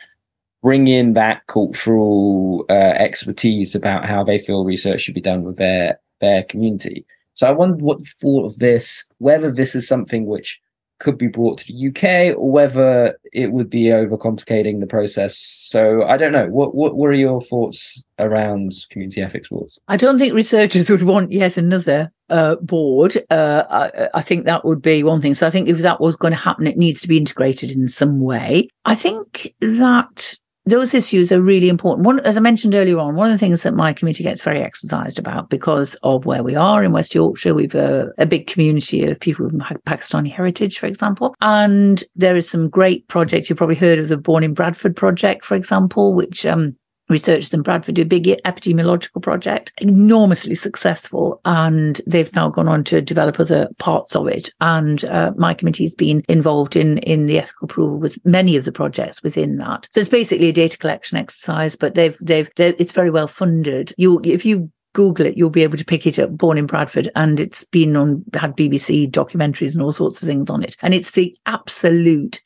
[0.61, 5.57] bring in that cultural uh, expertise about how they feel research should be done with
[5.57, 7.05] their their community.
[7.35, 10.59] So I wondered what you thought of this, whether this is something which
[11.03, 15.37] could be brought to the UK or whether it would be overcomplicating the process.
[15.37, 16.47] So I don't know.
[16.47, 19.79] What what, what are your thoughts around community ethics boards?
[19.87, 23.17] I don't think researchers would want yet another uh, board.
[23.29, 25.35] Uh, I, I, think that would be one thing.
[25.35, 27.89] So I think if that was going to happen, it needs to be integrated in
[27.89, 28.69] some way.
[28.85, 30.35] I think that
[30.65, 32.05] those issues are really important.
[32.05, 34.61] One, as I mentioned earlier on, one of the things that my committee gets very
[34.61, 39.05] exercised about because of where we are in West Yorkshire, we've a, a big community
[39.05, 43.49] of people with Pakistani heritage, for example, and there is some great projects.
[43.49, 46.75] You've probably heard of the Born in Bradford project, for example, which um,
[47.09, 52.83] researchers in Bradford do a big epidemiological project, enormously successful, and they've now gone on
[52.85, 54.49] to develop other parts of it.
[54.61, 58.71] And uh, my committee's been involved in in the ethical approval with many of the
[58.71, 59.87] projects within that.
[59.91, 63.93] So it's basically a data collection exercise, but they've they've it's very well funded.
[63.97, 66.31] You if you Google it, you'll be able to pick it up.
[66.37, 70.49] Born in Bradford, and it's been on had BBC documentaries and all sorts of things
[70.49, 70.77] on it.
[70.81, 72.41] And it's the absolute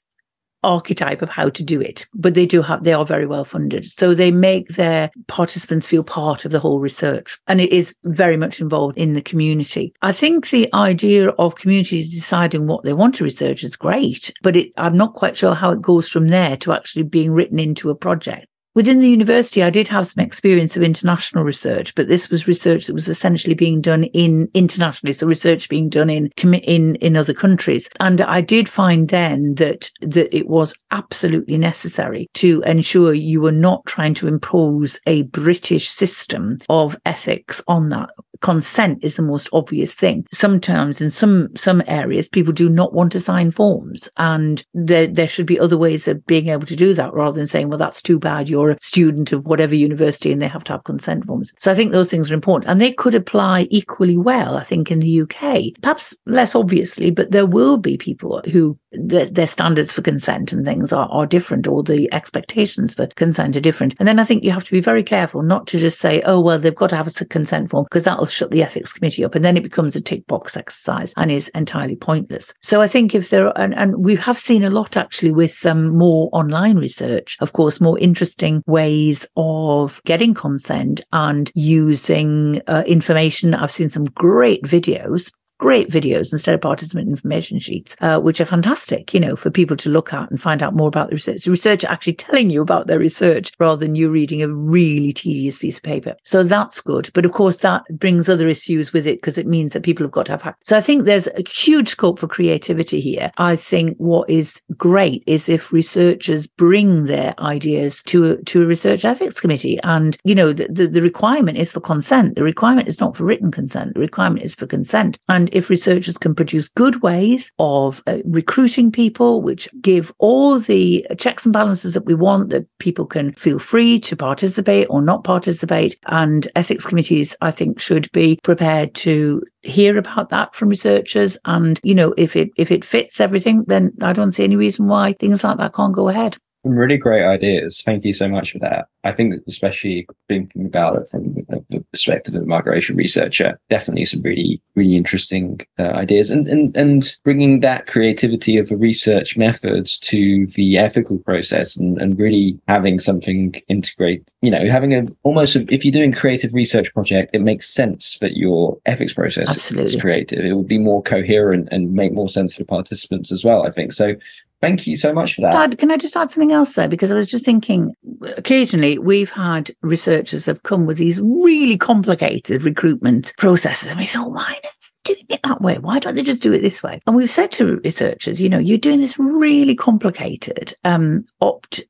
[0.63, 3.85] archetype of how to do it but they do have they are very well funded.
[3.85, 8.37] So they make their participants feel part of the whole research and it is very
[8.37, 9.93] much involved in the community.
[10.01, 14.55] I think the idea of communities deciding what they want to research is great but
[14.55, 17.89] it, i'm not quite sure how it goes from there to actually being written into
[17.89, 22.29] a project Within the university, I did have some experience of international research, but this
[22.29, 26.93] was research that was essentially being done in internationally, so research being done in in
[26.97, 27.89] in other countries.
[27.99, 33.51] And I did find then that that it was absolutely necessary to ensure you were
[33.51, 39.49] not trying to impose a British system of ethics on that consent is the most
[39.53, 40.25] obvious thing.
[40.31, 45.27] Sometimes in some some areas, people do not want to sign forms, and there there
[45.27, 48.01] should be other ways of being able to do that rather than saying, "Well, that's
[48.01, 48.49] too bad.
[48.49, 51.75] You're a student of whatever university, and they have to have consent forms." So I
[51.75, 54.57] think those things are important, and they could apply equally well.
[54.57, 59.25] I think in the UK, perhaps less obviously, but there will be people who their,
[59.25, 63.61] their standards for consent and things are, are different, or the expectations for consent are
[63.61, 63.95] different.
[63.99, 66.39] And then I think you have to be very careful not to just say, "Oh,
[66.39, 69.35] well, they've got to have a consent form," because that'll shut the ethics committee up
[69.35, 72.53] and then it becomes a tick box exercise and is entirely pointless.
[72.61, 75.65] So I think if there are, and, and we have seen a lot actually with
[75.65, 82.83] um, more online research, of course, more interesting ways of getting consent and using uh,
[82.85, 83.53] information.
[83.53, 88.45] I've seen some great videos great videos instead of participant information sheets, uh, which are
[88.45, 91.43] fantastic, you know, for people to look at and find out more about the research.
[91.43, 95.59] The researcher actually telling you about their research rather than you reading a really tedious
[95.59, 96.15] piece of paper.
[96.23, 97.09] So that's good.
[97.13, 100.11] But of course, that brings other issues with it because it means that people have
[100.11, 100.55] got to have.
[100.63, 103.31] So I think there's a huge scope for creativity here.
[103.37, 108.65] I think what is great is if researchers bring their ideas to a, to a
[108.65, 109.79] research ethics committee.
[109.83, 112.35] And, you know, the, the, the requirement is for consent.
[112.35, 113.93] The requirement is not for written consent.
[113.93, 115.17] The requirement is for consent.
[115.29, 120.59] And and if researchers can produce good ways of uh, recruiting people, which give all
[120.59, 125.01] the checks and balances that we want, that people can feel free to participate or
[125.01, 125.97] not participate.
[126.07, 131.37] And ethics committees, I think, should be prepared to hear about that from researchers.
[131.45, 134.87] And, you know, if it if it fits everything, then I don't see any reason
[134.87, 136.35] why things like that can't go ahead.
[136.67, 137.81] Some really great ideas.
[137.81, 138.89] Thank you so much for that.
[139.05, 141.33] I think especially thinking about it from
[141.69, 146.75] the perspective of a migration researcher, definitely some really, really interesting uh, ideas and, and,
[146.75, 152.59] and bringing that creativity of the research methods to the ethical process and, and really
[152.67, 157.29] having something integrate, you know, having a almost, a, if you're doing creative research project,
[157.33, 159.85] it makes sense that your ethics process Absolutely.
[159.85, 160.43] is creative.
[160.43, 163.69] It would be more coherent and make more sense to the participants as well, I
[163.69, 163.93] think.
[163.93, 164.15] So
[164.59, 165.51] Thank you so much for that.
[165.51, 166.87] Dad, can I just add something else there?
[166.87, 167.93] Because I was just thinking,
[168.35, 174.31] occasionally we've had researchers have come with these really complicated recruitment processes, and we thought,
[174.31, 174.73] why not?
[175.03, 175.77] Doing it that way?
[175.77, 176.99] Why don't they just do it this way?
[177.07, 181.83] And we've said to researchers, you know, you're doing this really complicated um, opt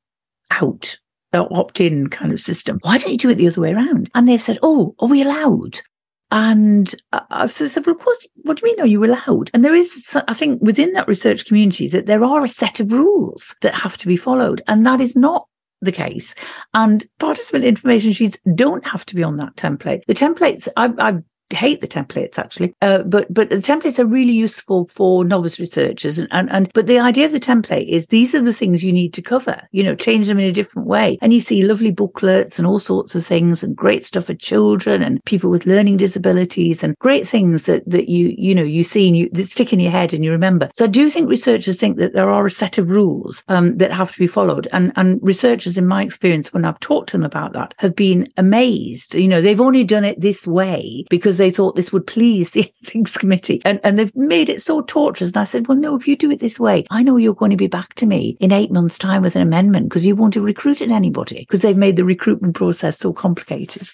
[0.52, 0.98] out
[1.34, 2.80] opt in kind of system.
[2.82, 4.10] Why don't you do it the other way around?
[4.16, 5.82] And they've said, oh, are we allowed?
[6.30, 9.50] And I've sort of said, well, of course, what do you mean are you allowed?
[9.54, 12.92] And there is, I think, within that research community that there are a set of
[12.92, 14.62] rules that have to be followed.
[14.68, 15.48] And that is not
[15.82, 16.36] the case.
[16.74, 20.02] And participant information sheets don't have to be on that template.
[20.08, 24.34] The templates, I've, I've hate the templates actually, uh, but but the templates are really
[24.34, 26.18] useful for novice researchers.
[26.18, 28.92] And, and and but the idea of the template is these are the things you
[28.92, 29.62] need to cover.
[29.72, 31.18] You know, change them in a different way.
[31.22, 35.02] And you see lovely booklets and all sorts of things, and great stuff for children
[35.02, 39.08] and people with learning disabilities, and great things that that you you know you see
[39.08, 40.70] and you that stick in your head and you remember.
[40.74, 43.94] So I do think researchers think that there are a set of rules um, that
[43.94, 47.26] have to be followed, and and researchers, in my experience, when I've talked to them
[47.26, 49.16] about that, have been amazed.
[49.16, 52.52] You know, they've only done it this way because because they thought this would please
[52.52, 53.62] the ethics committee.
[53.64, 55.30] And, and they've made it so torturous.
[55.30, 57.52] And I said, well, no, if you do it this way, I know you're going
[57.52, 60.34] to be back to me in eight months' time with an amendment because you won't
[60.34, 63.88] have recruited anybody because they've made the recruitment process so complicated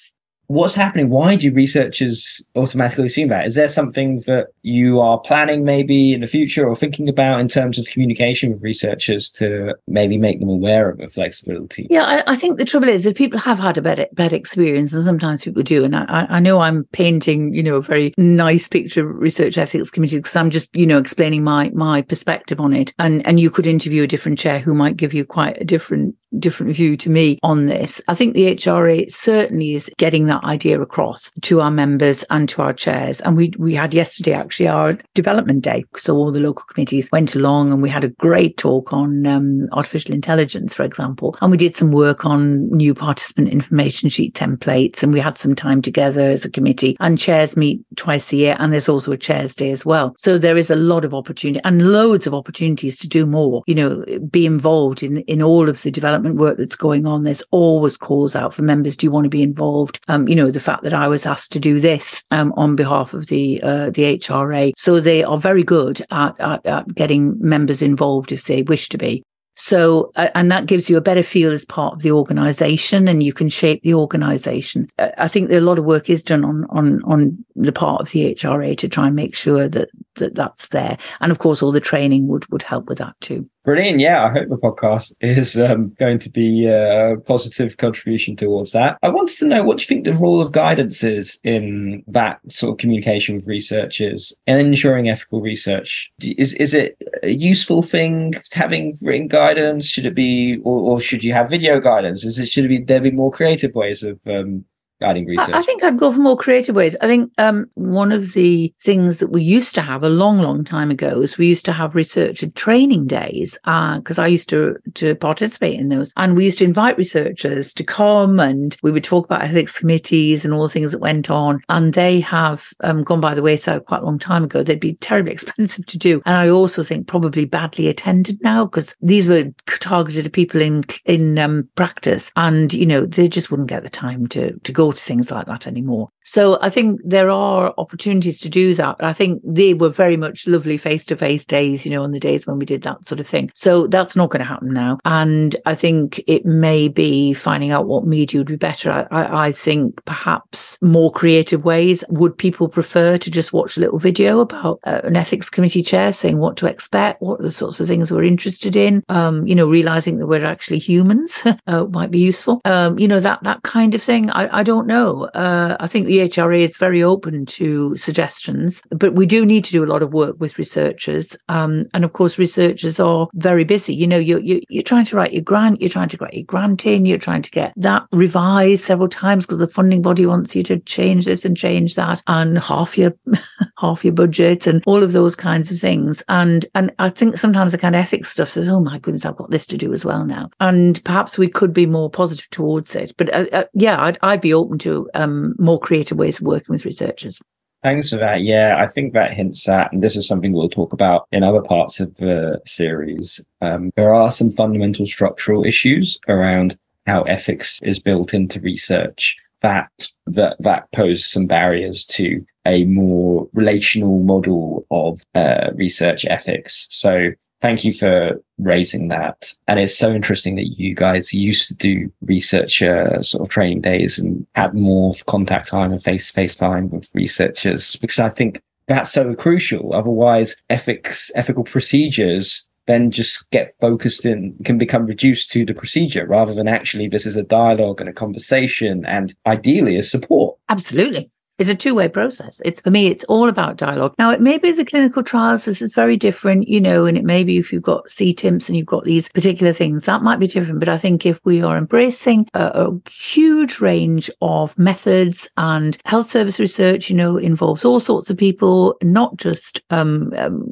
[0.53, 1.09] what's happening?
[1.09, 3.45] Why do researchers automatically assume that?
[3.45, 7.47] Is there something that you are planning maybe in the future or thinking about in
[7.47, 11.87] terms of communication with researchers to maybe make them aware of the flexibility?
[11.89, 14.93] Yeah, I, I think the trouble is that people have had a bad, bad experience,
[14.93, 15.83] and sometimes people do.
[15.83, 19.89] And I, I know I'm painting, you know, a very nice picture of research ethics
[19.89, 22.93] committee because I'm just, you know, explaining my my perspective on it.
[22.99, 26.15] And and you could interview a different chair who might give you quite a different
[26.39, 28.01] different view to me on this.
[28.07, 32.61] I think the HRA certainly is getting that idea across to our members and to
[32.61, 33.21] our chairs.
[33.21, 37.35] And we we had yesterday actually our development day, so all the local committees went
[37.35, 41.57] along and we had a great talk on um, artificial intelligence, for example, and we
[41.57, 46.29] did some work on new participant information sheet templates, and we had some time together
[46.29, 46.95] as a committee.
[46.99, 50.13] And chairs meet twice a year, and there's also a chairs day as well.
[50.17, 53.63] So there is a lot of opportunity and loads of opportunities to do more.
[53.67, 57.23] You know, be involved in in all of the development development work that's going on,
[57.23, 58.95] there's always calls out for members.
[58.95, 59.99] Do you want to be involved?
[60.07, 63.13] Um, you know, the fact that I was asked to do this um, on behalf
[63.13, 67.81] of the uh, the HRA, so they are very good at, at, at getting members
[67.81, 69.23] involved if they wish to be.
[69.55, 73.33] So, and that gives you a better feel as part of the organization and you
[73.33, 74.87] can shape the organization.
[74.97, 78.33] I think a lot of work is done on, on, on the part of the
[78.33, 80.97] HRA to try and make sure that, that that's there.
[81.21, 83.47] And of course, all the training would, would help with that too.
[83.63, 84.01] Brilliant.
[84.01, 88.97] Yeah, I hope the podcast is um, going to be a positive contribution towards that.
[89.01, 92.39] I wanted to know what do you think the role of guidance is in that
[92.51, 96.11] sort of communication with researchers and ensuring ethical research?
[96.21, 99.87] Is is it a useful thing having written guidance?
[99.87, 102.25] Should it be, or, or should you have video guidance?
[102.25, 104.65] Is it should it be there be more creative ways of um,
[105.03, 105.53] guiding research?
[105.53, 106.95] I, I, think I'd go for more creative ways.
[107.01, 110.63] I think um, one of the things that we used to have a long, long
[110.63, 114.77] time ago is we used to have researcher training days because uh, I used to
[114.95, 119.03] to participate in those, and we used to invite researchers to come, and we would
[119.03, 121.61] talk about ethics committees and all the things that went on.
[121.69, 124.63] And they have um, gone by the wayside quite a long time ago.
[124.63, 128.95] They'd be terribly expensive to do, and I also think probably badly attended now because
[129.01, 133.69] these were targeted at people in in um, practice, and you know they just wouldn't
[133.69, 136.09] get the time to to go things like that anymore.
[136.23, 138.95] So I think there are opportunities to do that.
[138.99, 142.19] I think they were very much lovely face to face days, you know, on the
[142.19, 143.51] days when we did that sort of thing.
[143.55, 144.99] So that's not going to happen now.
[145.05, 148.91] And I think it may be finding out what media would be better.
[148.91, 152.03] I, I, I think perhaps more creative ways.
[152.09, 156.13] Would people prefer to just watch a little video about uh, an ethics committee chair
[156.13, 159.03] saying what to expect, what the sorts of things we're interested in?
[159.09, 162.61] Um, you know, realizing that we're actually humans uh, might be useful.
[162.65, 164.29] Um, you know, that, that kind of thing.
[164.31, 165.25] I, I don't know.
[165.33, 169.71] Uh, I think the HRA is very open to suggestions, but we do need to
[169.71, 171.37] do a lot of work with researchers.
[171.49, 173.95] Um, and of course, researchers are very busy.
[173.95, 176.45] You know, you're, you're, you're trying to write your grant, you're trying to get your
[176.45, 180.55] grant in, you're trying to get that revised several times because the funding body wants
[180.55, 183.13] you to change this and change that, and half your
[183.77, 186.23] half your budget and all of those kinds of things.
[186.29, 189.35] And and I think sometimes the kind of ethics stuff says, "Oh my goodness, I've
[189.35, 192.95] got this to do as well now." And perhaps we could be more positive towards
[192.95, 193.13] it.
[193.17, 196.73] But uh, uh, yeah, I'd, I'd be open to um, more creative ways of working
[196.73, 197.41] with researchers.
[197.83, 198.43] Thanks for that.
[198.43, 201.61] Yeah, I think that hints at, and this is something we'll talk about in other
[201.61, 203.41] parts of the series.
[203.61, 209.89] Um, there are some fundamental structural issues around how ethics is built into research that
[210.27, 216.87] that that pose some barriers to a more relational model of uh, research ethics.
[216.89, 217.31] So
[217.63, 219.51] thank you for raising that.
[219.67, 223.81] And it's so interesting that you guys used to do researcher uh, sort of training
[223.81, 228.29] days and had more contact time and face to face time with researchers because I
[228.29, 229.93] think that's so crucial.
[229.95, 236.27] Otherwise, ethics, ethical procedures then just get focused in can become reduced to the procedure
[236.27, 240.57] rather than actually this is a dialogue and a conversation and ideally a support.
[240.67, 241.31] Absolutely.
[241.63, 242.61] It's a two way process.
[242.65, 244.15] It's for me, it's all about dialogue.
[244.19, 245.63] Now, it may be the clinical trials.
[245.63, 248.75] This is very different, you know, and it may be if you've got CTIMPs and
[248.75, 250.81] you've got these particular things, that might be different.
[250.81, 256.29] But I think if we are embracing a, a huge range of methods and health
[256.29, 260.69] service research, you know, involves all sorts of people, not just um, um,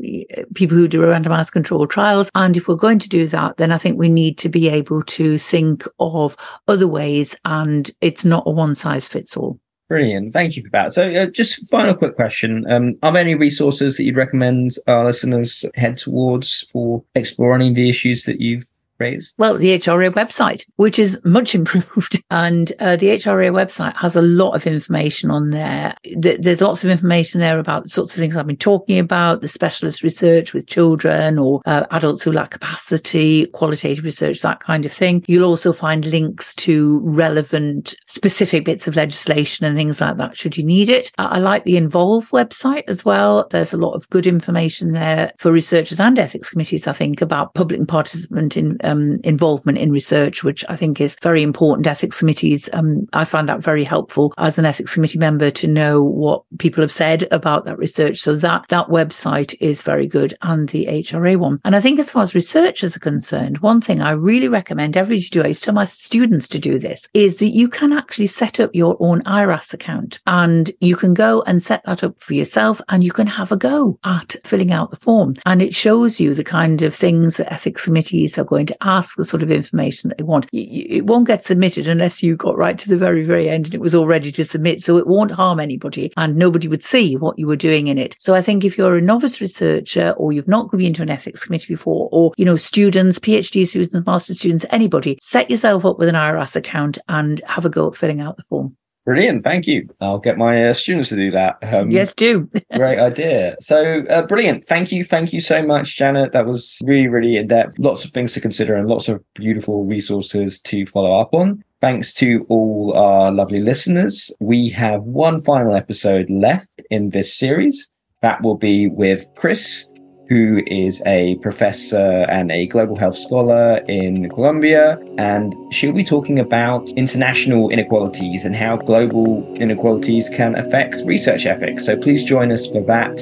[0.55, 2.29] people who do randomized controlled trials.
[2.35, 5.03] And if we're going to do that, then I think we need to be able
[5.03, 6.35] to think of
[6.67, 9.60] other ways and it's not a one size fits all.
[9.91, 10.31] Brilliant.
[10.31, 10.93] Thank you for that.
[10.93, 12.65] So, uh, just final quick question.
[12.71, 17.89] Um, are there any resources that you'd recommend our listeners head towards for exploring the
[17.89, 18.65] issues that you've
[19.01, 19.35] raised?
[19.37, 22.23] Well, the HRA website, which is much improved.
[22.29, 25.95] And uh, the HRA website has a lot of information on there.
[26.15, 30.03] There's lots of information there about sorts of things I've been talking about, the specialist
[30.03, 35.23] research with children or uh, adults who lack capacity, qualitative research, that kind of thing.
[35.27, 40.57] You'll also find links to relevant specific bits of legislation and things like that, should
[40.57, 41.11] you need it.
[41.17, 43.47] I like the Involve website as well.
[43.49, 47.53] There's a lot of good information there for researchers and ethics committees, I think, about
[47.53, 51.87] public participant in, um, involvement in research, which I think is very important.
[51.87, 56.03] Ethics committees, um, I find that very helpful as an ethics committee member to know
[56.03, 58.19] what people have said about that research.
[58.19, 61.59] So that, that website is very good and the HRA one.
[61.63, 65.21] And I think as far as researchers are concerned, one thing I really recommend everybody
[65.31, 68.27] do, I used to tell my students to do this, is that you can actually
[68.27, 72.33] set up your own IRAS account and you can go and set that up for
[72.33, 75.35] yourself and you can have a go at filling out the form.
[75.45, 79.15] And it shows you the kind of things that ethics committees are going to ask,
[79.15, 80.47] the sort of information that they want.
[80.51, 83.81] It won't get submitted unless you got right to the very, very end and it
[83.81, 84.81] was all ready to submit.
[84.81, 88.15] So it won't harm anybody and nobody would see what you were doing in it.
[88.19, 91.45] So I think if you're a novice researcher or you've not been to an ethics
[91.45, 96.09] committee before, or, you know, students, PhD students, master students, anybody, set yourself up with
[96.09, 98.75] an IRAS account and have a go at filling out the form.
[99.05, 99.89] Brilliant, thank you.
[99.99, 101.57] I'll get my uh, students to do that.
[101.63, 102.47] Um, yes, do.
[102.75, 103.55] great idea.
[103.59, 104.65] So, uh, brilliant.
[104.65, 106.33] Thank you, thank you so much, Janet.
[106.33, 107.79] That was really, really in depth.
[107.79, 111.63] Lots of things to consider and lots of beautiful resources to follow up on.
[111.81, 114.31] Thanks to all our lovely listeners.
[114.39, 117.89] We have one final episode left in this series.
[118.21, 119.89] That will be with Chris
[120.31, 124.97] who is a professor and a global health scholar in Colombia.
[125.17, 131.85] And she'll be talking about international inequalities and how global inequalities can affect research ethics.
[131.85, 133.21] So please join us for that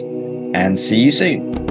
[0.54, 1.69] and see you soon.